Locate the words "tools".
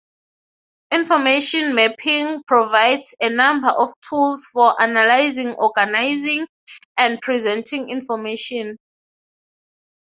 4.09-4.45